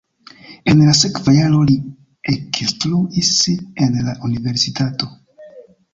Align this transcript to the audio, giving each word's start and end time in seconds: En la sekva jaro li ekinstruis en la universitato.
En 0.71 0.79
la 0.85 0.93
sekva 0.99 1.33
jaro 1.35 1.59
li 1.71 1.75
ekinstruis 2.35 3.29
en 3.85 4.01
la 4.09 4.17
universitato. 4.31 5.15